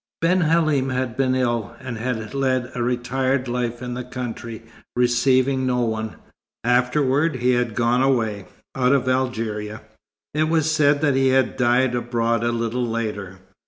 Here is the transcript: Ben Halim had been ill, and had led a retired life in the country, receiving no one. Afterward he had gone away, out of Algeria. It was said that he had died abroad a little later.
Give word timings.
Ben 0.19 0.41
Halim 0.41 0.89
had 0.89 1.15
been 1.15 1.35
ill, 1.35 1.75
and 1.79 1.99
had 1.99 2.33
led 2.33 2.71
a 2.73 2.81
retired 2.81 3.47
life 3.47 3.83
in 3.83 3.93
the 3.93 4.03
country, 4.03 4.63
receiving 4.95 5.67
no 5.67 5.81
one. 5.81 6.15
Afterward 6.63 7.35
he 7.35 7.51
had 7.51 7.75
gone 7.75 8.01
away, 8.01 8.47
out 8.75 8.93
of 8.93 9.07
Algeria. 9.07 9.83
It 10.33 10.45
was 10.49 10.71
said 10.71 11.01
that 11.01 11.13
he 11.13 11.27
had 11.27 11.55
died 11.55 11.93
abroad 11.93 12.43
a 12.43 12.51
little 12.51 12.87
later. 12.87 13.41